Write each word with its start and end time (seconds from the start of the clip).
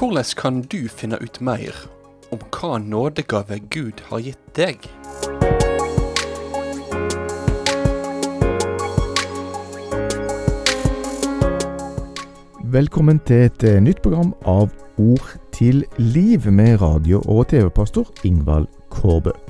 Hvordan 0.00 0.24
kan 0.36 0.62
du 0.62 0.88
finne 0.88 1.18
ut 1.20 1.40
mer 1.40 1.76
om 2.32 2.38
hva 2.54 2.78
nådegave 2.80 3.58
Gud 3.68 4.00
har 4.08 4.22
gitt 4.24 4.56
deg? 4.56 4.88
Velkommen 12.70 13.20
til 13.26 13.36
et 13.50 13.64
eh, 13.66 13.82
nytt 13.82 14.00
program 14.00 14.32
av 14.48 14.70
Ord 14.96 15.36
til 15.52 15.84
liv 15.98 16.48
med 16.52 16.80
radio- 16.80 17.20
og 17.28 17.48
TV-pastor 17.52 18.08
Ingvald 18.24 18.68
Kårbø. 18.88 19.49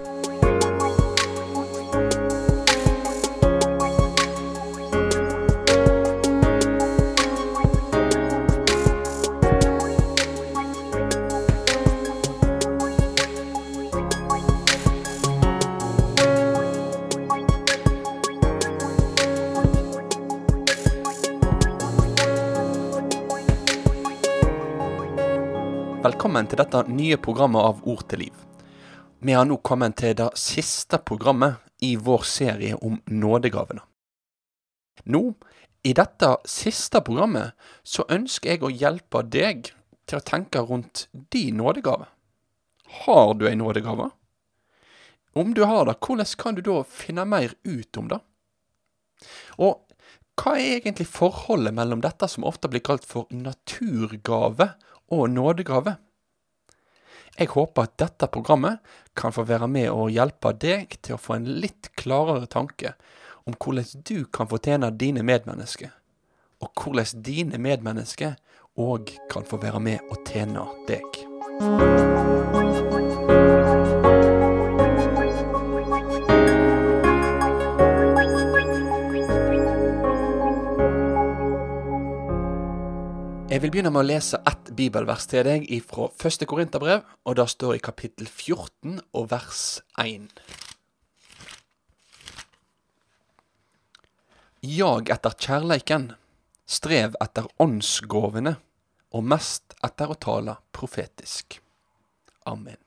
Velkommen 26.11 26.43
til 26.49 26.59
dette 26.59 26.79
nye 26.91 27.15
programmet 27.23 27.63
av 27.63 27.77
Ord 27.87 28.01
til 28.11 28.19
liv. 28.25 28.39
Vi 29.23 29.31
har 29.31 29.45
nå 29.47 29.55
kommet 29.63 29.93
til 30.01 30.11
det 30.19 30.25
siste 30.35 30.97
programmet 31.07 31.61
i 31.87 31.93
vår 31.95 32.25
serie 32.27 32.75
om 32.83 32.97
nådegavene. 33.07 33.79
Nå, 35.15 35.21
i 35.87 35.93
dette 35.95 36.33
siste 36.51 36.99
programmet, 37.07 37.55
så 37.87 38.03
ønsker 38.11 38.51
jeg 38.51 38.65
å 38.67 38.73
hjelpe 38.73 39.23
deg 39.23 39.71
til 40.03 40.19
å 40.19 40.25
tenke 40.33 40.65
rundt 40.67 41.05
din 41.31 41.61
nådegave. 41.63 42.09
Har 43.05 43.33
du 43.39 43.47
ei 43.47 43.55
nådegave? 43.55 44.09
Om 45.31 45.55
du 45.55 45.63
har 45.63 45.87
det, 45.87 45.95
hvordan 46.03 46.35
kan 46.43 46.59
du 46.59 46.63
da 46.67 46.81
finne 46.83 47.23
mer 47.23 47.55
ut 47.63 48.03
om 48.03 48.11
det? 48.11 48.19
Og 49.63 49.79
hva 50.35 50.59
er 50.59 50.81
egentlig 50.81 51.07
forholdet 51.07 51.77
mellom 51.77 52.03
dette 52.03 52.27
som 52.27 52.43
ofte 52.43 52.67
blir 52.67 52.83
kalt 52.83 53.07
for 53.07 53.31
naturgave 53.31 54.73
og 55.11 55.29
nådegave? 55.29 55.95
Jeg 57.39 57.47
håper 57.53 57.87
at 57.87 57.97
dette 57.99 58.27
programmet 58.27 58.79
kan 59.15 59.33
få 59.33 59.45
være 59.47 59.67
med 59.71 59.89
og 59.91 60.11
hjelpe 60.11 60.51
deg 60.59 60.97
til 61.01 61.15
å 61.15 61.21
få 61.21 61.37
en 61.37 61.47
litt 61.63 61.91
klarere 61.99 62.49
tanke 62.51 62.95
om 63.47 63.55
hvordan 63.55 64.03
du 64.07 64.25
kan 64.33 64.49
fortjene 64.51 64.91
dine 64.93 65.23
medmennesker, 65.25 65.91
og 66.61 66.71
hvordan 66.77 67.23
dine 67.25 67.57
medmennesker 67.57 68.37
òg 68.79 69.15
kan 69.31 69.47
få 69.47 69.59
være 69.63 69.81
med 69.83 70.11
og 70.11 70.21
tjene 70.27 70.67
deg. 70.87 71.21
Jeg 83.51 83.59
vil 83.59 83.71
begynne 83.73 83.91
med 83.91 83.99
å 83.99 84.07
lese 84.07 84.37
bibelvers 84.81 85.29
til 85.29 85.45
deg 85.45 85.69
fra 85.85 86.09
første 86.17 86.47
Korinterbrev, 86.49 87.05
og 87.25 87.37
det 87.37 87.47
står 87.53 87.77
i 87.77 87.83
kapittel 87.85 88.27
14 88.27 88.99
og 89.13 89.29
vers 89.31 89.81
1. 90.01 90.41
Jag 94.61 95.09
etter 95.09 95.37
kjærleiken, 95.41 96.11
strev 96.69 97.15
etter 97.23 97.47
åndsgåvene, 97.61 98.55
og 99.11 99.25
mest 99.25 99.73
etter 99.83 100.13
å 100.13 100.17
tale 100.21 100.55
profetisk. 100.73 101.59
Amen. 102.49 102.77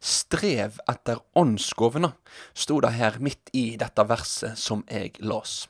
Strev 0.00 0.80
etter 0.88 1.20
åndsgåvene, 1.36 2.14
sto 2.56 2.80
det 2.80 2.94
her 2.96 3.20
midt 3.20 3.52
i 3.52 3.76
dette 3.80 4.08
verset 4.08 4.56
som 4.58 4.80
jeg 4.88 5.20
las. 5.20 5.66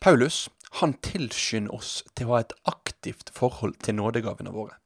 Paulus 0.00 0.46
han 0.70 0.94
tilskynder 1.04 1.74
oss 1.74 2.02
til 2.14 2.28
å 2.28 2.36
ha 2.36 2.42
et 2.44 2.54
aktivt 2.68 3.32
forhold 3.34 3.78
til 3.84 3.98
nådegavene 3.98 4.52
våre. 4.52 4.76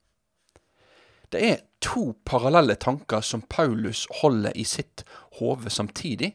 Det 1.33 1.41
er 1.49 1.65
to 1.81 2.13
parallelle 2.29 2.77
tanker 2.77 3.25
som 3.25 3.43
Paulus 3.49 4.05
holder 4.21 4.53
i 4.57 4.65
sitt 4.69 5.05
hode 5.39 5.71
samtidig, 5.73 6.35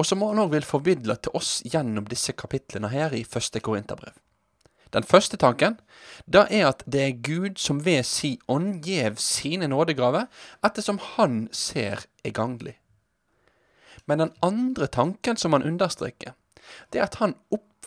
og 0.00 0.06
som 0.08 0.22
han 0.24 0.40
òg 0.40 0.54
vil 0.54 0.64
formidle 0.64 1.16
til 1.20 1.36
oss 1.36 1.60
gjennom 1.66 2.06
disse 2.08 2.32
kapitlene 2.32 2.88
her 2.88 3.12
i 3.12 3.24
første 3.28 3.60
Korinterbrev. 3.60 4.16
Den 4.90 5.04
første 5.06 5.38
tanken 5.38 5.76
da 6.26 6.46
er 6.50 6.70
at 6.70 6.82
det 6.90 7.02
er 7.04 7.20
Gud 7.22 7.60
som 7.62 7.84
ved 7.84 8.02
si 8.08 8.32
ånd 8.50 8.80
gjev 8.86 9.20
sine 9.22 9.68
nådegaver 9.70 10.26
ettersom 10.66 10.98
Han 11.14 11.44
ser 11.52 12.06
er 12.24 12.34
gagnlig. 12.34 12.74
Men 14.06 14.18
den 14.18 14.32
andre 14.42 14.88
tanken 14.90 15.36
som 15.36 15.52
han 15.52 15.62
understreker, 15.62 16.32
det 16.90 16.98
er 16.98 17.06
at 17.06 17.20
han 17.20 17.36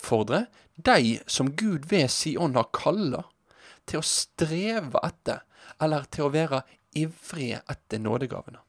oppfordrer 0.04 0.46
de 0.76 1.20
som 1.28 1.56
Gud 1.56 1.86
ved 1.86 2.12
si 2.12 2.38
ånd 2.38 2.56
har 2.56 2.70
kalla, 2.74 3.24
til 3.86 4.00
å 4.00 4.08
streve 4.08 5.00
etter, 5.04 5.44
eller 5.80 6.06
til 6.12 6.28
å 6.28 6.34
være 6.34 6.64
ivrige 6.96 7.62
etter 7.70 8.00
nådegavene. 8.00 8.60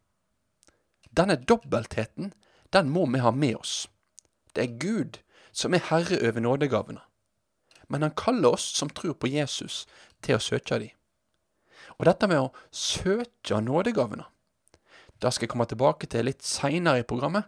Denne 1.11 1.37
dobbeltheten, 1.37 2.33
den 2.71 2.91
må 2.91 3.06
vi 3.06 3.23
ha 3.23 3.31
med 3.31 3.56
oss. 3.56 3.89
Det 4.53 4.62
er 4.62 4.78
Gud 4.78 5.19
som 5.53 5.75
er 5.75 5.87
herre 5.91 6.19
over 6.27 6.41
nådegavene. 6.41 7.03
Men 7.89 8.03
han 8.03 8.17
kaller 8.17 8.56
oss 8.56 8.65
som 8.75 8.91
tror 8.91 9.15
på 9.15 9.31
Jesus, 9.31 9.87
til 10.23 10.39
å 10.39 10.43
søke 10.43 10.78
dem. 10.78 10.91
Og 11.99 12.06
dette 12.09 12.27
med 12.27 12.41
å 12.41 12.53
søke 12.75 13.61
nådegavene, 13.62 14.25
det 15.23 15.31
skal 15.31 15.47
jeg 15.47 15.53
komme 15.53 15.69
tilbake 15.71 16.09
til 16.11 16.27
litt 16.27 16.43
seinere 16.43 17.05
i 17.05 17.06
programmet. 17.06 17.47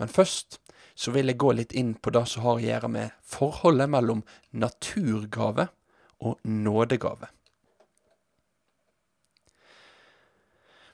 Men 0.00 0.10
først 0.10 0.58
så 0.98 1.14
vil 1.14 1.30
jeg 1.30 1.38
gå 1.38 1.52
litt 1.54 1.72
inn 1.78 1.92
på 1.94 2.10
det 2.10 2.24
som 2.26 2.42
har 2.42 2.58
å 2.58 2.62
gjøre 2.62 2.88
med 2.90 3.18
forholdet 3.22 3.90
mellom 3.92 4.24
naturgave 4.50 5.68
og 6.18 6.40
nådegave. 6.42 7.28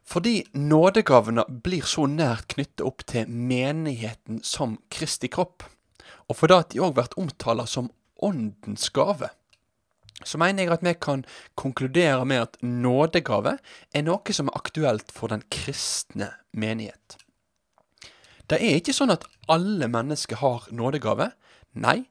Fordi 0.05 0.43
nådegavene 0.53 1.47
blir 1.65 1.87
så 1.89 2.05
nært 2.11 2.53
knyttet 2.53 2.85
opp 2.85 3.07
til 3.09 3.31
menigheten 3.33 4.43
som 4.45 4.77
Kristi 4.93 5.33
kropp, 5.33 5.65
og 6.29 6.37
fordi 6.37 6.61
de 6.75 6.85
òg 6.85 6.99
blir 6.99 7.17
omtalt 7.21 7.73
som 7.73 7.89
åndens 8.21 8.91
gave, 8.93 9.33
så 10.25 10.39
mener 10.39 10.63
jeg 10.63 10.77
at 10.77 10.85
vi 10.85 10.95
kan 11.01 11.25
konkludere 11.59 12.29
med 12.29 12.45
at 12.45 12.61
nådegave 12.63 13.57
er 13.97 14.05
noe 14.05 14.37
som 14.37 14.53
er 14.53 14.61
aktuelt 14.61 15.11
for 15.13 15.33
den 15.33 15.43
kristne 15.53 16.35
menighet. 16.53 17.24
Det 18.51 18.61
er 18.61 18.81
ikke 18.81 18.95
sånn 18.97 19.15
at 19.15 19.25
alle 19.51 19.89
mennesker 19.89 20.41
har 20.43 20.67
nådegave. 20.73 21.31
Nei, 21.73 22.05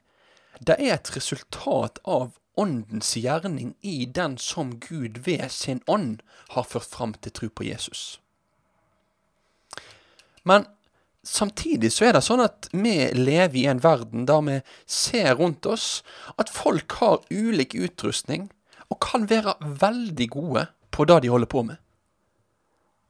det 0.60 0.80
er 0.80 0.98
et 0.98 1.12
resultat 1.16 2.00
av 2.04 2.34
åndens 2.60 3.16
gjerning 3.18 3.74
i 3.82 4.06
den 4.06 4.38
som 4.38 4.76
Gud 4.82 5.24
ved 5.26 5.50
sin 5.52 5.82
ånd 5.90 6.22
har 6.54 6.68
ført 6.70 6.90
fram 6.90 7.16
til 7.18 7.34
tro 7.34 7.50
på 7.50 7.66
Jesus. 7.66 8.20
Men 10.44 10.68
samtidig 11.24 11.94
så 11.94 12.10
er 12.10 12.18
det 12.18 12.26
sånn 12.26 12.44
at 12.44 12.68
vi 12.74 12.96
lever 13.16 13.60
i 13.62 13.68
en 13.72 13.82
verden 13.84 14.28
der 14.30 14.44
vi 14.46 14.58
ser 14.86 15.38
rundt 15.40 15.66
oss 15.66 16.04
at 16.38 16.52
folk 16.54 17.00
har 17.00 17.24
ulik 17.32 17.74
utrustning 17.74 18.50
og 18.90 19.00
kan 19.02 19.26
være 19.30 19.56
veldig 19.62 20.30
gode 20.34 20.68
på 20.94 21.08
det 21.10 21.24
de 21.24 21.32
holder 21.34 21.50
på 21.50 21.64
med. 21.66 21.80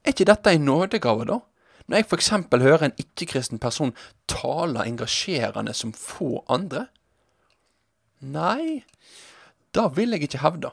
Er 0.04 0.14
ikke 0.14 0.28
dette 0.30 0.52
en 0.52 0.66
nådegave, 0.68 1.26
da? 1.28 1.40
Når 1.88 1.98
jeg 1.98 2.06
f.eks. 2.08 2.30
hører 2.52 2.86
en 2.86 2.96
ikke-kristen 2.98 3.60
person 3.60 3.96
tale 4.28 4.86
engasjerende 4.88 5.74
som 5.76 5.94
få 5.94 6.46
andre? 6.50 6.88
Nei, 8.24 8.84
da 9.76 9.90
vil 9.92 10.16
jeg 10.16 10.30
ikke 10.30 10.44
hevde. 10.46 10.72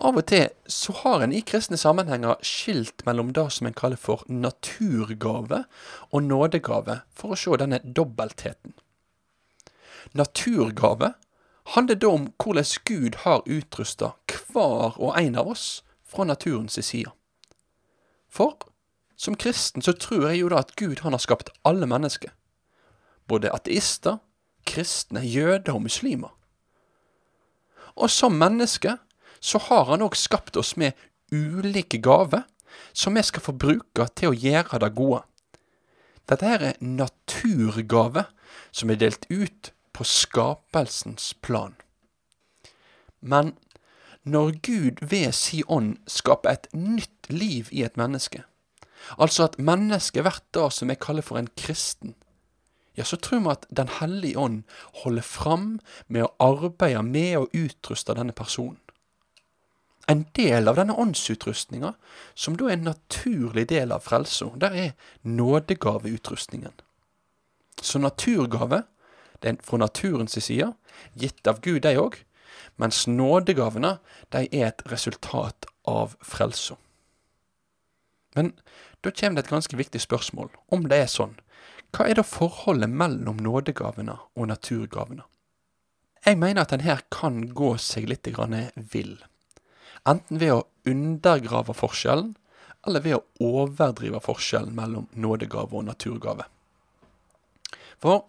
Av 0.00 0.16
og 0.16 0.24
til 0.30 0.46
så 0.70 0.94
har 1.02 1.20
en 1.20 1.32
i 1.34 1.42
kristne 1.44 1.76
sammenhenger 1.76 2.38
skilt 2.46 3.02
mellom 3.04 3.34
det 3.36 3.48
som 3.52 3.66
en 3.68 3.76
kaller 3.76 4.00
for 4.00 4.22
naturgave 4.32 5.64
og 6.10 6.22
nådegave, 6.24 7.00
for 7.12 7.34
å 7.34 7.40
se 7.40 7.58
denne 7.60 7.82
dobbeltheten. 7.84 8.72
Naturgave 10.16 11.12
handler 11.74 11.98
da 12.00 12.14
om 12.14 12.30
hvordan 12.40 12.70
Gud 12.88 13.20
har 13.26 13.44
utrusta 13.44 14.14
hver 14.30 14.96
og 14.96 15.18
en 15.20 15.36
av 15.36 15.50
oss 15.52 15.82
fra 16.06 16.24
naturens 16.24 16.78
side. 16.80 17.12
For 18.30 18.56
som 19.20 19.36
kristen 19.36 19.82
så 19.84 19.92
tror 19.92 20.30
jeg 20.30 20.40
jo 20.40 20.50
da 20.52 20.62
at 20.62 20.76
Gud 20.80 21.02
han 21.04 21.12
har 21.12 21.20
skapt 21.20 21.50
alle 21.66 21.86
mennesker. 21.90 22.32
Både 23.28 23.52
ateister, 23.52 24.18
kristne, 24.66 25.20
jøder 25.20 25.74
og 25.74 25.82
muslimer. 25.82 26.32
Og 28.00 28.10
som 28.10 28.38
menneske 28.38 28.96
så 29.40 29.58
har 29.68 29.90
han 29.90 30.04
òg 30.04 30.16
skapt 30.16 30.56
oss 30.56 30.76
med 30.80 30.96
ulike 31.32 32.00
gaver 32.00 32.46
som 32.92 33.14
vi 33.14 33.22
skal 33.26 33.44
få 33.44 33.52
bruke 33.52 34.06
til 34.16 34.32
å 34.32 34.36
gjøre 34.36 34.80
det 34.82 34.92
gode. 34.96 35.22
Dette 36.30 36.46
her 36.46 36.64
er 36.70 36.80
naturgave 36.80 38.24
som 38.70 38.90
er 38.90 39.00
delt 39.00 39.26
ut 39.30 39.72
på 39.92 40.06
skapelsens 40.06 41.32
plan. 41.42 41.74
Men 43.20 43.56
når 44.24 44.52
Gud 44.62 45.06
ved 45.10 45.32
si 45.32 45.62
ånd 45.68 45.96
skaper 46.06 46.50
et 46.50 46.68
nytt 46.72 47.30
liv 47.32 47.68
i 47.72 47.82
et 47.82 47.96
menneske, 47.96 48.42
altså 49.18 49.48
at 49.48 49.58
mennesket 49.58 50.24
blir 50.24 50.42
det 50.54 50.72
som 50.76 50.92
jeg 50.92 51.00
kaller 51.00 51.24
for 51.24 51.40
en 51.40 51.48
kristen, 51.56 52.14
ja, 52.96 53.04
så 53.04 53.16
tror 53.16 53.40
vi 53.40 53.50
at 53.50 53.66
Den 53.70 53.88
hellige 53.88 54.38
ånd 54.38 54.62
holder 55.04 55.22
fram 55.22 55.80
med 56.08 56.26
å 56.26 56.34
arbeide 56.38 57.02
med 57.02 57.36
å 57.38 57.48
utruste 57.54 58.14
denne 58.14 58.32
personen. 58.32 58.80
En 60.08 60.26
del 60.34 60.68
av 60.68 60.76
denne 60.76 60.96
åndsutrustninga, 60.98 61.94
som 62.34 62.56
da 62.56 62.66
er 62.66 62.72
en 62.72 62.88
naturlig 62.90 63.68
del 63.70 63.92
av 63.92 64.02
frelsa, 64.02 64.50
der 64.56 64.74
er 64.74 64.90
nådegaveutrustningen. 65.22 66.72
Så 67.82 67.98
naturgave, 67.98 68.82
det 69.42 69.48
er 69.48 69.62
fra 69.62 69.78
naturens 69.78 70.34
side, 70.34 70.72
gitt 71.14 71.46
av 71.46 71.60
Gud, 71.62 71.82
de 71.86 71.94
òg, 71.96 72.18
mens 72.80 73.06
nådegavene, 73.08 73.98
de 74.32 74.46
er 74.50 74.70
et 74.70 74.84
resultat 74.90 75.68
av 75.88 76.16
frelsa. 76.22 76.76
Men 78.34 78.52
da 79.02 79.10
kommer 79.10 79.40
det 79.40 79.48
et 79.48 79.54
ganske 79.54 79.76
viktig 79.76 80.02
spørsmål, 80.02 80.52
om 80.70 80.86
det 80.88 81.02
er 81.02 81.10
sånn. 81.10 81.34
Hva 81.90 82.06
er 82.06 82.20
da 82.20 82.26
forholdet 82.26 82.92
mellom 82.92 83.40
nådegavene 83.42 84.14
og 84.36 84.50
naturgavene? 84.52 85.26
Jeg 86.26 86.38
mener 86.38 86.62
at 86.62 86.72
en 86.76 86.84
her 86.84 87.00
kan 87.10 87.48
gå 87.56 87.74
seg 87.80 88.06
litt 88.10 88.28
vill 88.92 89.18
enten 90.08 90.40
ved 90.40 90.52
å 90.54 90.66
undergrave 90.88 91.74
forskjellen, 91.76 92.34
eller 92.86 93.04
ved 93.04 93.18
å 93.18 93.50
overdrive 93.64 94.20
forskjellen 94.24 94.74
mellom 94.76 95.08
nådegave 95.12 95.76
og 95.76 95.84
naturgave. 95.90 96.46
For 98.00 98.24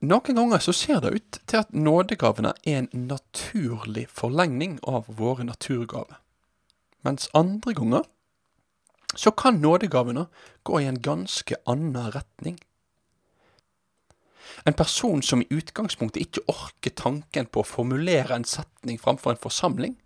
noen 0.00 0.38
ganger 0.38 0.62
så 0.62 0.72
ser 0.72 1.00
det 1.02 1.14
ut 1.16 1.40
til 1.46 1.60
at 1.62 1.74
nådegavene 1.74 2.52
er 2.64 2.84
en 2.84 3.06
naturlig 3.08 4.06
forlengning 4.08 4.78
av 4.86 5.08
våre 5.08 5.44
naturgaver. 5.44 6.20
Mens 7.02 7.30
andre 7.34 7.74
ganger 7.74 8.06
så 9.16 9.30
kan 9.30 9.60
nådegavene 9.62 10.26
gå 10.62 10.80
i 10.80 10.88
en 10.88 11.00
ganske 11.02 11.56
annen 11.66 12.12
retning. 12.14 12.58
En 14.64 14.74
person 14.74 15.22
som 15.22 15.42
i 15.42 15.48
utgangspunktet 15.50 16.22
ikke 16.22 16.46
orker 16.50 16.94
tanken 16.94 17.46
på 17.46 17.62
å 17.62 17.68
formulere 17.68 18.34
en 18.36 18.46
setning 18.48 18.98
framfor 19.00 19.34
en 19.34 19.42
forsamling, 19.42 19.96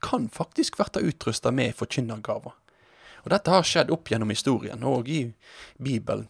kan 0.00 0.28
faktisk 0.32 0.76
bli 0.76 1.08
utrusta 1.08 1.50
med 1.50 1.74
forkynnergaver. 1.76 2.52
Og 3.24 3.30
dette 3.30 3.52
har 3.52 3.66
skjedd 3.66 3.90
opp 3.92 4.08
gjennom 4.08 4.30
historien, 4.32 4.84
og 4.84 5.08
i 5.08 5.32
Bibelen. 5.76 6.28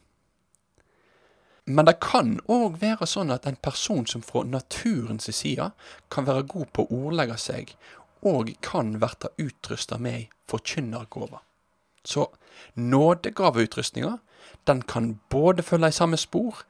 Men 1.65 1.87
det 1.87 2.01
kan 2.01 2.39
òg 2.51 2.81
være 2.81 3.07
sånn 3.07 3.31
at 3.35 3.47
en 3.47 3.59
person 3.63 4.07
som 4.07 4.23
fra 4.25 4.43
naturens 4.45 5.29
side 5.35 5.71
kan 6.11 6.27
være 6.27 6.49
god 6.49 6.73
på 6.75 6.87
å 6.87 7.01
ordlegge 7.07 7.37
seg, 7.39 7.75
og 8.27 8.51
kan 8.65 8.97
bli 9.01 9.47
utrusta 9.47 9.99
med 9.99 10.33
forkynnergave. 10.49 11.41
Så 12.05 12.27
nådegaveutrustninga, 12.75 14.19
den 14.67 14.83
kan 14.83 15.21
både 15.29 15.63
følge 15.63 15.89
i 15.89 15.93
samme 15.93 16.17
spor, 16.17 16.65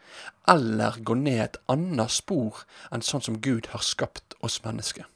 eller 0.48 0.98
gå 1.04 1.14
ned 1.14 1.40
et 1.44 1.56
annet 1.68 2.10
spor 2.10 2.64
enn 2.90 3.02
sånn 3.02 3.22
som 3.22 3.40
Gud 3.40 3.70
har 3.74 3.82
skapt 3.82 4.34
oss 4.42 4.60
mennesker. 4.64 5.06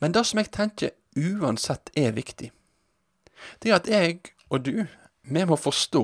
Men 0.00 0.12
det 0.12 0.24
som 0.26 0.40
jeg 0.40 0.50
tenker 0.52 0.96
uansett 1.16 1.92
er 1.96 2.16
viktig, 2.16 2.50
det 3.62 3.70
er 3.70 3.76
at 3.78 3.88
jeg 3.88 4.20
og 4.50 4.64
du, 4.66 4.86
vi 5.22 5.44
må 5.46 5.56
forstå 5.56 6.02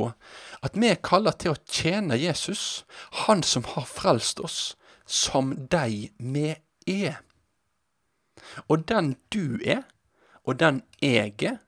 at 0.62 0.76
vi 0.78 0.90
er 0.92 1.00
kalla 1.02 1.32
til 1.34 1.54
å 1.54 1.60
tjene 1.66 2.18
Jesus, 2.18 2.84
Han 3.26 3.42
som 3.42 3.64
har 3.74 3.86
frelst 3.86 4.40
oss, 4.40 4.76
som 5.06 5.54
de 5.70 6.10
vi 6.18 6.54
er. 6.86 7.18
Og 8.68 8.86
den 8.88 9.16
du 9.34 9.58
er, 9.64 9.82
og 10.44 10.60
den 10.60 10.82
jeg 11.02 11.34
er, 11.42 11.58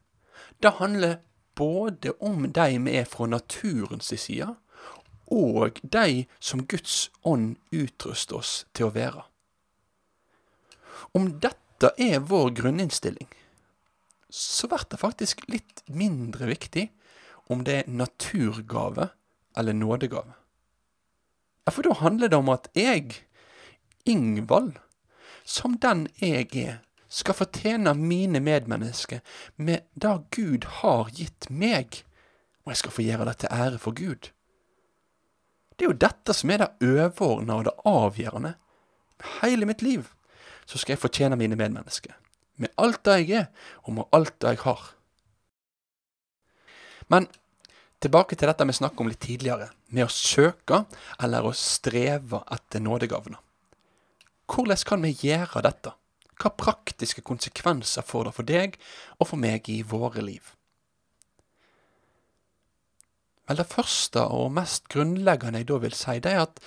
det 0.63 0.77
handler 0.79 1.19
både 1.57 2.13
om 2.21 2.47
de 2.53 2.79
vi 2.79 2.97
er 2.97 3.09
fra 3.09 3.27
naturens 3.27 4.13
side, 4.15 4.55
og 5.31 5.81
de 5.83 6.27
som 6.41 6.65
Guds 6.67 7.11
ånd 7.23 7.57
utruster 7.71 8.41
oss 8.41 8.55
til 8.75 8.89
å 8.89 8.95
være. 8.95 9.25
Om 11.15 11.29
dette 11.43 11.93
er 11.99 12.23
vår 12.23 12.51
grunninnstilling, 12.59 13.29
så 14.31 14.69
blir 14.71 14.87
det 14.91 15.01
faktisk 15.01 15.43
litt 15.51 15.83
mindre 15.91 16.47
viktig 16.51 16.89
om 17.51 17.65
det 17.67 17.75
er 17.81 17.91
naturgave 17.91 19.09
eller 19.59 19.77
nådegave. 19.77 20.37
For 21.71 21.87
da 21.87 21.95
handler 22.01 22.31
det 22.31 22.39
om 22.39 22.49
at 22.51 22.69
jeg, 22.75 23.13
Ingvald, 24.07 24.73
som 25.45 25.77
den 25.79 26.09
jeg 26.21 26.49
er, 26.57 26.79
skal 27.11 27.35
fortjene 27.35 27.95
mine 27.95 28.41
medmennesker 28.41 29.21
med 29.57 29.87
det 29.95 30.15
Gud 30.35 30.67
har 30.81 31.11
gitt 31.15 31.51
meg, 31.51 32.03
og 32.65 32.73
jeg 32.73 32.83
skal 32.83 32.95
få 32.95 33.07
gjøre 33.07 33.27
det 33.29 33.37
til 33.43 33.53
ære 33.53 33.79
for 33.83 33.95
Gud. 33.95 34.31
Det 35.75 35.87
er 35.87 35.91
jo 35.91 36.03
dette 36.07 36.35
som 36.37 36.51
er 36.51 36.63
det 36.63 36.71
overordna 36.87 37.59
og 37.59 37.67
det 37.67 37.77
avgjørende 37.89 38.55
hele 39.41 39.67
mitt 39.67 39.83
liv 39.83 40.07
så 40.71 40.79
skal 40.79 40.95
jeg 40.95 41.03
fortjene 41.03 41.39
mine 41.39 41.59
medmennesker. 41.59 42.15
Med 42.61 42.71
alt 42.79 43.03
det 43.05 43.17
jeg 43.19 43.39
er, 43.41 43.47
og 43.83 43.95
med 43.97 44.11
alt 44.15 44.37
det 44.43 44.55
jeg 44.55 44.63
har. 44.63 44.83
Men 47.11 47.27
tilbake 48.01 48.39
til 48.39 48.49
dette 48.49 48.67
vi 48.67 48.77
snakket 48.77 49.03
om 49.03 49.11
litt 49.11 49.23
tidligere, 49.23 49.71
med 49.91 50.07
å 50.07 50.13
søke 50.15 50.85
eller 51.21 51.47
å 51.47 51.55
streve 51.57 52.43
etter 52.55 52.83
nådegavene. 52.85 53.41
Hvordan 54.51 54.87
kan 54.87 55.03
vi 55.05 55.15
gjøre 55.15 55.63
dette? 55.67 55.93
Hva 56.41 56.51
praktiske 56.57 57.23
konsekvenser 57.27 58.07
får 58.07 58.31
det 58.31 58.33
for 58.39 58.49
deg 58.49 58.79
og 59.19 59.29
for 59.29 59.41
meg 59.43 59.69
i 59.69 59.83
våre 59.87 60.25
liv? 60.25 60.55
Vel, 63.51 63.59
Det 63.59 63.67
første 63.67 64.23
og 64.31 64.53
mest 64.55 64.89
grunnleggende 64.89 65.61
jeg 65.61 65.69
da 65.69 65.79
vil 65.83 65.95
si, 65.95 66.19
det 66.23 66.33
er 66.33 66.45
at 66.47 66.61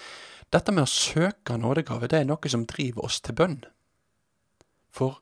dette 0.52 0.72
med 0.72 0.84
å 0.84 0.92
søke 0.92 1.58
nådegave, 1.58 2.08
det 2.08 2.20
er 2.20 2.28
noe 2.30 2.50
som 2.52 2.66
driver 2.70 3.08
oss 3.08 3.22
til 3.24 3.34
bønn. 3.40 3.64
For 4.94 5.18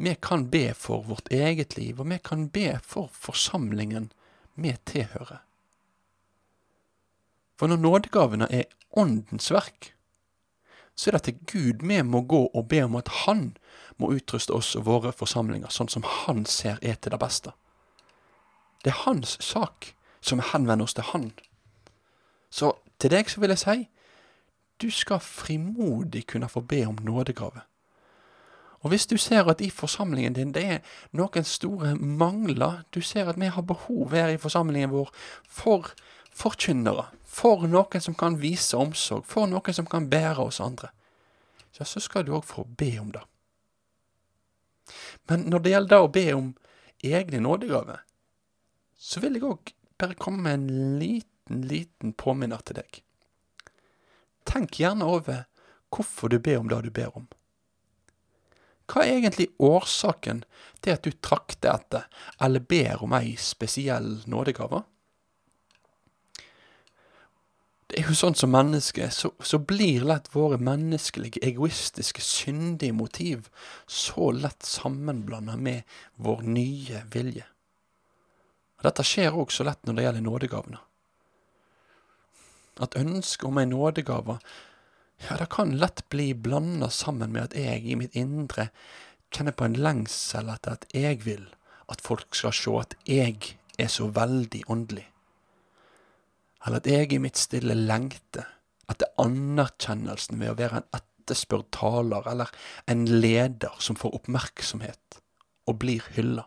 vi 0.00 0.14
kan 0.16 0.46
be 0.48 0.72
for 0.74 1.04
vårt 1.04 1.28
eget 1.28 1.76
liv, 1.76 2.00
og 2.00 2.08
vi 2.08 2.18
kan 2.22 2.48
be 2.48 2.78
for 2.80 3.10
forsamlingen 3.12 4.12
vi 4.54 4.74
tilhører. 4.86 5.42
For 7.56 7.70
når 7.70 7.76
nådegavene 7.76 8.48
er 8.50 8.64
Åndens 8.96 9.52
verk, 9.52 9.94
så 10.94 11.10
er 11.10 11.16
det 11.16 11.22
til 11.22 11.38
Gud 11.46 11.86
vi 11.86 12.02
må 12.02 12.20
gå 12.20 12.46
og 12.46 12.68
be 12.68 12.82
om 12.84 12.96
at 12.96 13.08
Han 13.24 13.56
må 13.96 14.12
utruste 14.12 14.52
oss 14.52 14.74
og 14.76 14.86
våre 14.86 15.12
forsamlinger 15.12 15.72
sånn 15.72 15.88
som 15.88 16.04
Han 16.04 16.44
ser 16.46 16.78
er 16.82 16.94
til 16.94 17.14
det 17.14 17.20
beste. 17.20 17.52
Det 18.84 18.92
er 18.92 19.04
Hans 19.06 19.38
sak 19.40 19.94
som 20.20 20.42
henvender 20.52 20.84
oss 20.84 20.94
til 20.94 21.08
Han. 21.12 21.32
Så 22.50 22.74
til 22.98 23.10
deg 23.10 23.30
så 23.30 23.40
vil 23.40 23.54
jeg 23.54 23.62
si, 23.62 23.88
du 24.82 24.90
skal 24.90 25.20
frimodig 25.22 26.26
kunne 26.26 26.48
få 26.48 26.60
be 26.60 26.84
om 26.86 26.98
nådegave. 27.00 27.62
Og 28.82 28.90
hvis 28.90 29.06
du 29.06 29.16
ser 29.18 29.46
at 29.50 29.60
i 29.62 29.70
forsamlingen 29.70 30.34
din 30.34 30.52
det 30.54 30.62
er 30.66 30.96
noen 31.14 31.46
store 31.46 31.94
mangler, 31.94 32.82
du 32.90 33.00
ser 33.00 33.30
at 33.30 33.38
vi 33.38 33.50
har 33.50 33.62
behov 33.62 34.14
her 34.14 34.32
i 34.32 34.40
forsamlingen 34.42 34.90
vår 34.90 35.12
for 35.46 35.92
forkynnere, 36.32 37.06
for 37.22 37.66
noen 37.68 38.02
som 38.02 38.16
kan 38.18 38.40
vise 38.40 38.76
omsorg, 38.76 39.24
for 39.28 39.46
noen 39.46 39.76
som 39.76 39.86
kan 39.86 40.08
bære 40.10 40.42
oss 40.42 40.60
andre, 40.64 40.90
ja, 41.78 41.84
så 41.84 42.00
skal 42.00 42.26
du 42.26 42.34
òg 42.36 42.44
få 42.48 42.64
be 42.66 42.90
om 43.00 43.12
det. 43.14 43.22
Men 45.30 45.46
når 45.52 45.62
det 45.62 45.72
gjelder 45.72 46.02
å 46.02 46.10
be 46.12 46.26
om 46.34 46.50
egne 47.02 47.40
nådegaver, 47.44 48.02
så 48.98 49.22
vil 49.22 49.38
jeg 49.38 49.46
òg 49.46 49.72
bare 50.00 50.18
komme 50.18 50.42
med 50.42 50.58
en 50.58 50.98
liten, 50.98 51.62
liten 51.68 52.12
påminner 52.18 52.62
til 52.66 52.80
deg. 52.80 53.00
Tenk 54.48 54.80
gjerne 54.80 55.06
over 55.06 55.44
hvorfor 55.92 56.32
du 56.32 56.38
ber 56.42 56.60
om 56.60 56.68
det 56.70 56.82
du 56.86 56.90
ber 56.90 57.14
om. 57.16 57.28
Hva 58.92 59.06
er 59.06 59.16
egentlig 59.16 59.48
årsaken 59.62 60.42
til 60.84 60.92
at 60.92 61.06
du 61.06 61.14
trakter 61.24 61.72
etter 61.72 62.08
eller 62.44 62.64
ber 62.68 63.00
om 63.04 63.14
ei 63.16 63.36
spesiell 63.40 64.18
nådegave? 64.28 64.82
Det 67.92 68.00
er 68.00 68.08
jo 68.08 68.16
sånn 68.16 68.36
som 68.36 68.52
mennesker, 68.52 69.10
så, 69.12 69.34
så, 69.44 69.58
blir 69.60 70.04
lett 70.08 70.30
våre 70.32 70.56
menneskelige, 70.56 71.42
egoistiske, 71.44 72.24
syndige 72.24 72.96
motiv 72.96 73.50
så 73.84 74.30
lett 74.32 74.64
sammenblanda 74.64 75.58
med 75.60 75.84
vår 76.16 76.40
nye 76.48 77.02
vilje. 77.12 77.44
Og 78.80 78.86
Dette 78.88 79.04
skjer 79.04 79.36
òg 79.36 79.52
så 79.52 79.68
lett 79.68 79.84
når 79.84 79.98
det 79.98 80.06
gjelder 80.06 80.24
nådegavene. 80.24 80.80
At 82.80 82.96
ønsket 82.96 83.44
om 83.50 83.60
ei 83.60 83.68
nådegave 83.68 84.38
ja, 85.28 85.36
det 85.38 85.48
kan 85.50 85.76
lett 85.78 86.08
bli 86.08 86.32
blanda 86.34 86.90
sammen 86.90 87.32
med 87.32 87.50
at 87.50 87.56
jeg 87.58 87.84
i 87.86 87.96
mitt 87.98 88.16
indre 88.18 88.68
kjenner 89.32 89.54
på 89.56 89.66
en 89.68 89.78
lengsel 89.78 90.50
etter 90.52 90.76
at 90.76 90.86
jeg 90.96 91.22
vil 91.24 91.46
at 91.92 92.02
folk 92.04 92.34
skal 92.36 92.54
se 92.56 92.74
at 92.80 92.96
jeg 93.08 93.54
er 93.80 93.90
så 93.92 94.08
veldig 94.12 94.62
åndelig. 94.72 95.06
Eller 96.66 96.82
at 96.82 96.86
jeg 96.86 97.12
i 97.12 97.20
mitt 97.22 97.40
stille 97.40 97.74
lengter 97.74 98.46
etter 98.90 99.10
anerkjennelsen 99.22 100.40
ved 100.40 100.52
å 100.52 100.58
være 100.58 100.82
en 100.82 100.88
etterspurt 100.98 101.70
taler 101.74 102.26
eller 102.28 102.50
en 102.90 103.04
leder 103.06 103.78
som 103.82 103.98
får 103.98 104.14
oppmerksomhet 104.20 105.20
og 105.70 105.78
blir 105.82 106.06
hylla. 106.16 106.46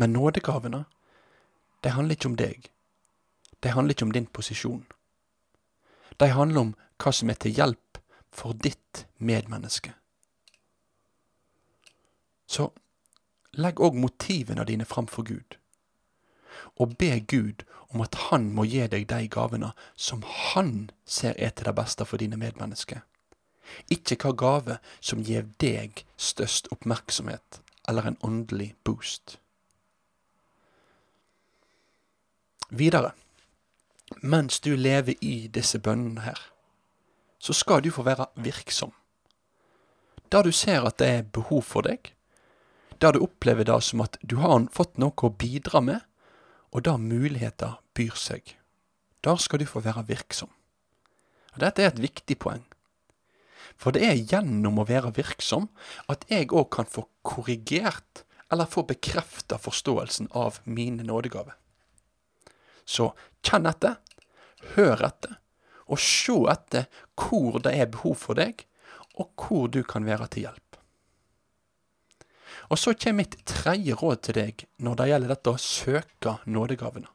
Men 0.00 0.14
nådegavene, 0.16 0.84
de 1.84 1.90
handler 1.92 2.16
ikke 2.16 2.30
om 2.30 2.38
deg. 2.38 2.70
De 3.62 3.70
handler 3.74 3.94
ikke 3.94 4.06
om 4.08 4.14
din 4.14 4.26
posisjon. 4.26 4.86
De 6.18 6.28
handler 6.32 6.60
om 6.60 6.74
hva 7.02 7.12
som 7.14 7.30
er 7.30 7.38
til 7.40 7.56
hjelp 7.56 7.98
for 8.32 8.56
ditt 8.56 9.04
medmenneske. 9.18 9.92
Så 12.46 12.68
legg 13.56 13.80
òg 13.80 13.96
motivene 14.00 14.64
dine 14.68 14.84
fram 14.88 15.08
for 15.08 15.24
Gud, 15.28 15.56
og 16.80 16.96
be 17.00 17.20
Gud 17.20 17.64
om 17.92 18.00
at 18.04 18.14
Han 18.28 18.50
må 18.56 18.64
gi 18.64 18.84
deg 18.88 19.06
de 19.08 19.28
gavene 19.28 19.72
som 19.96 20.22
Han 20.24 20.90
ser 21.04 21.36
er 21.36 21.52
til 21.52 21.68
det 21.68 21.76
beste 21.76 22.04
for 22.08 22.20
dine 22.20 22.38
medmennesker. 22.40 23.02
Ikke 23.92 24.16
hva 24.20 24.32
gave 24.36 24.78
som 25.00 25.22
gir 25.24 25.46
deg 25.60 26.04
størst 26.16 26.68
oppmerksomhet 26.72 27.60
eller 27.88 28.08
en 28.08 28.18
åndelig 28.24 28.74
boost. 28.84 29.38
Videre 32.70 33.12
mens 34.20 34.60
du 34.60 34.74
lever 34.76 35.16
i 35.20 35.48
disse 35.48 35.78
bønnene 35.78 36.24
her, 36.26 36.40
så 37.38 37.54
skal 37.56 37.82
du 37.82 37.90
få 37.90 38.04
være 38.06 38.26
virksom. 38.36 38.92
Der 40.32 40.42
du 40.42 40.52
ser 40.52 40.86
at 40.86 40.98
det 40.98 41.08
er 41.08 41.22
behov 41.22 41.62
for 41.62 41.84
deg, 41.86 42.12
der 43.02 43.12
du 43.12 43.22
opplever 43.24 43.66
det 43.66 43.80
som 43.82 44.00
at 44.04 44.16
du 44.22 44.38
har 44.38 44.68
fått 44.72 44.98
noe 45.02 45.26
å 45.26 45.34
bidra 45.34 45.82
med, 45.82 46.00
og 46.72 46.84
der 46.86 46.96
muligheter 46.96 47.80
byr 47.94 48.16
seg. 48.16 48.56
Der 49.24 49.36
skal 49.36 49.60
du 49.60 49.66
få 49.66 49.82
være 49.84 50.06
virksom. 50.08 50.50
Og 51.52 51.60
Dette 51.60 51.82
er 51.82 51.92
et 51.92 52.00
viktig 52.02 52.38
poeng. 52.40 52.64
For 53.76 53.94
det 53.94 54.04
er 54.06 54.20
gjennom 54.30 54.80
å 54.80 54.86
være 54.88 55.12
virksom 55.16 55.68
at 56.12 56.24
jeg 56.30 56.52
òg 56.52 56.70
kan 56.72 56.88
få 56.88 57.06
korrigert 57.26 58.24
eller 58.52 58.68
få 58.68 58.84
bekrefta 58.88 59.58
forståelsen 59.58 60.30
av 60.36 60.60
mine 60.64 61.04
nådegaver. 61.04 61.56
Så 62.84 63.12
kjenn 63.46 63.68
etter, 63.70 63.98
hør 64.74 65.04
etter, 65.06 65.38
og 65.86 66.00
se 66.00 66.36
etter 66.52 66.88
hvor 67.18 67.60
det 67.62 67.74
er 67.76 67.90
behov 67.92 68.16
for 68.22 68.38
deg, 68.38 68.64
og 69.20 69.32
hvor 69.36 69.68
du 69.68 69.82
kan 69.84 70.06
være 70.08 70.28
til 70.32 70.46
hjelp. 70.48 70.78
Og 72.72 72.78
så 72.80 72.94
kommer 72.96 73.24
mitt 73.24 73.36
tredje 73.48 73.96
råd 73.98 74.22
til 74.24 74.38
deg 74.38 74.64
når 74.80 74.98
det 74.98 75.08
gjelder 75.10 75.34
dette 75.34 75.52
å 75.52 75.60
søke 75.60 76.36
nådegavene. 76.48 77.10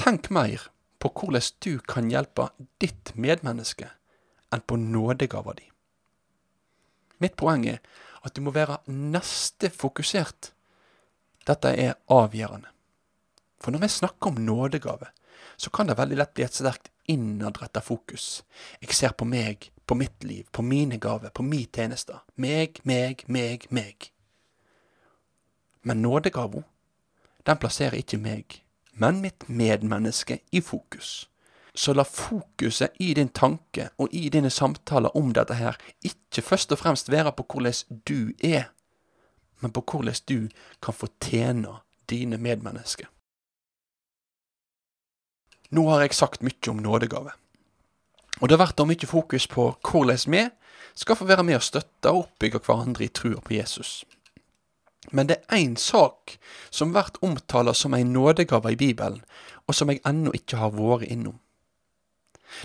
Tenk 0.00 0.30
mer 0.32 0.64
på 1.02 1.10
hvordan 1.12 1.50
du 1.60 1.76
kan 1.84 2.08
hjelpe 2.10 2.48
ditt 2.80 3.12
medmenneske 3.14 3.90
enn 4.52 4.64
på 4.64 4.78
nådegava 4.80 5.54
di. 5.58 5.68
Mitt 7.22 7.36
poeng 7.38 7.66
er 7.68 7.82
at 8.22 8.34
du 8.34 8.42
må 8.42 8.54
være 8.54 8.80
neste 8.88 9.70
fokusert. 9.70 10.52
Dette 11.46 11.74
er 11.76 11.98
avgjørende. 12.10 12.71
For 13.62 13.70
når 13.70 13.84
vi 13.84 13.88
snakker 13.88 14.32
om 14.32 14.40
nådegave, 14.42 15.06
så 15.56 15.70
kan 15.70 15.86
det 15.86 15.98
veldig 15.98 16.18
lett 16.18 16.34
bli 16.34 16.44
et 16.44 16.56
sterkt 16.56 16.90
innadretta 17.10 17.80
fokus. 17.80 18.42
Jeg 18.82 18.94
ser 18.94 19.14
på 19.14 19.26
meg, 19.28 19.70
på 19.86 19.94
mitt 19.94 20.24
liv, 20.24 20.46
på 20.52 20.62
mine 20.62 20.98
gaver, 20.98 21.30
på 21.30 21.42
min 21.46 21.68
tjeneste. 21.70 22.18
Meg, 22.34 22.80
meg, 22.84 23.22
meg, 23.26 23.66
meg. 23.70 24.10
Men 25.82 26.02
nådegava, 26.02 26.62
den 27.46 27.58
plasserer 27.58 27.98
ikke 27.98 28.18
meg, 28.22 28.62
men 28.94 29.20
mitt 29.22 29.48
medmenneske 29.48 30.40
i 30.52 30.60
fokus. 30.60 31.28
Så 31.74 31.94
la 31.94 32.04
fokuset 32.04 32.98
i 33.00 33.14
din 33.14 33.30
tanke 33.32 33.88
og 33.98 34.12
i 34.12 34.28
dine 34.28 34.50
samtaler 34.50 35.16
om 35.16 35.32
dette 35.32 35.56
her 35.56 35.78
ikke 36.04 36.44
først 36.44 36.72
og 36.74 36.82
fremst 36.82 37.10
være 37.10 37.32
på 37.32 37.46
hvordan 37.48 38.02
du 38.08 38.32
er, 38.44 38.68
men 39.60 39.72
på 39.72 39.84
hvordan 39.90 40.20
du 40.28 40.48
kan 40.82 40.94
få 40.94 41.08
tjene 41.20 41.78
dine 42.10 42.36
medmennesker. 42.36 43.11
Nå 45.72 45.86
har 45.88 46.02
jeg 46.04 46.14
sagt 46.14 46.42
mye 46.44 46.70
om 46.70 46.82
nådegave. 46.84 47.32
Og 48.40 48.48
det 48.48 48.56
har 48.58 48.66
vært 48.66 48.82
mye 48.86 49.08
fokus 49.08 49.46
på 49.48 49.70
hvordan 49.80 50.32
vi 50.34 50.42
skal 50.94 51.16
få 51.16 51.24
være 51.24 51.44
med 51.48 51.56
og 51.56 51.64
støtte 51.64 52.10
og 52.10 52.26
oppbygge 52.26 52.60
hverandre 52.66 53.06
i 53.06 53.08
trua 53.08 53.40
på 53.40 53.54
Jesus. 53.56 54.04
Men 55.10 55.28
det 55.28 55.38
er 55.40 55.56
én 55.56 55.76
sak 55.76 56.36
som 56.70 56.92
blir 56.92 57.08
omtalt 57.24 57.76
som 57.76 57.94
en 57.94 58.12
nådegave 58.12 58.72
i 58.72 58.76
Bibelen, 58.76 59.24
og 59.66 59.74
som 59.74 59.90
jeg 59.90 60.02
ennå 60.06 60.32
ikke 60.36 60.60
har 60.60 60.76
vært 60.76 61.08
innom. 61.08 61.38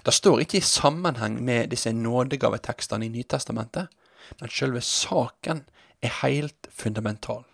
Det 0.04 0.14
står 0.14 0.44
ikke 0.44 0.60
i 0.60 0.68
sammenheng 0.68 1.40
med 1.44 1.72
disse 1.72 1.94
nådegavetekstene 1.94 3.06
i 3.06 3.14
Nytestamentet, 3.14 3.88
men 4.42 4.52
selve 4.52 4.82
saken 4.82 5.64
er 6.04 6.20
helt 6.22 6.68
fundamental. 6.70 7.46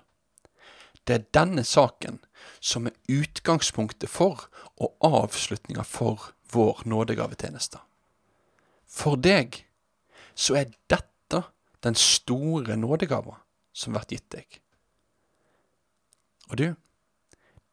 Det 1.07 1.15
er 1.15 1.25
denne 1.35 1.63
saken 1.63 2.19
som 2.59 2.87
er 2.87 2.95
utgangspunktet 3.11 4.09
for 4.09 4.47
og 4.77 4.95
avslutninga 5.03 5.83
for 5.83 6.31
vår 6.51 6.83
nådegavetjeneste. 6.85 7.79
For 8.87 9.15
deg 9.15 9.63
så 10.35 10.55
er 10.61 10.71
dette 10.89 11.43
den 11.83 11.95
store 11.95 12.77
nådegava 12.77 13.39
som 13.73 13.97
blir 13.97 14.07
gitt 14.15 14.29
deg. 14.31 14.59
Og 16.49 16.57
du, 16.57 16.67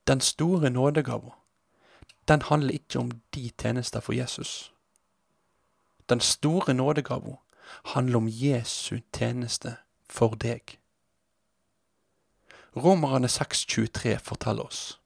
den 0.06 0.20
store 0.20 0.70
nådegava, 0.70 1.36
den 2.28 2.42
handler 2.42 2.74
ikke 2.74 2.98
om 2.98 3.10
de 3.34 3.50
tjenester 3.62 4.00
for 4.00 4.12
Jesus. 4.12 4.72
Den 6.08 6.20
store 6.20 6.74
nådegava 6.74 7.36
handler 7.94 8.16
om 8.16 8.28
Jesu 8.28 9.00
tjeneste 9.14 9.76
for 10.08 10.34
deg. 10.34 10.79
Romerne 12.76 13.26
6,23 13.26 14.18
forteller 14.18 14.62
oss. 14.66 15.00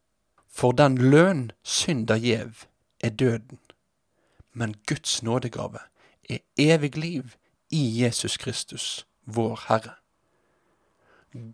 For 0.49 0.73
den 0.73 0.99
lønn 0.99 1.53
synda 1.63 2.17
gjev, 2.19 2.67
er 3.01 3.11
døden. 3.11 3.59
Men 4.53 4.75
Guds 4.89 5.23
nådegave 5.23 5.79
er 6.31 6.39
evig 6.57 6.97
liv 6.97 7.25
i 7.71 8.03
Jesus 8.03 8.37
Kristus, 8.37 9.07
vår 9.27 9.61
Herre. 9.69 9.95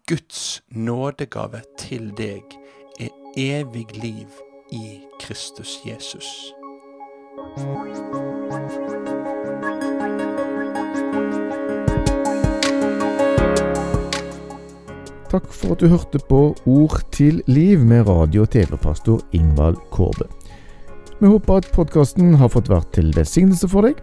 Guds 0.09 0.63
nådegave 0.69 1.63
til 1.79 2.13
deg 2.17 2.43
er 3.01 3.09
evig 3.37 3.97
liv 3.97 4.29
i 4.73 5.01
Kristus 5.21 5.79
Jesus. 5.87 6.53
Takk 15.31 15.53
for 15.55 15.77
at 15.77 15.79
du 15.79 15.87
hørte 15.87 16.19
på 16.27 16.59
Ord 16.67 17.07
til 17.15 17.39
liv 17.47 17.79
med 17.87 18.09
radio- 18.09 18.43
og 18.43 18.51
TV-pastor 18.51 19.21
Ingvald 19.33 19.77
Kårbe. 19.95 20.25
Vi 21.21 21.27
håper 21.27 21.57
at 21.61 21.69
podkasten 21.71 22.35
har 22.41 22.49
fått 22.51 22.69
vært 22.73 22.93
til 22.97 23.13
velsignelse 23.15 23.69
for 23.71 23.83
deg. 23.87 23.95